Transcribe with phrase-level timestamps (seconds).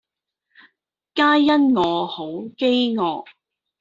[1.13, 3.23] 皆因我好飢餓